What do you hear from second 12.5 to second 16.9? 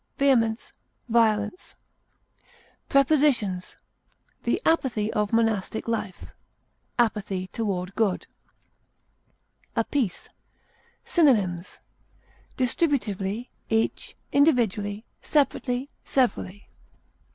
distributively, each, individually, separately, severally.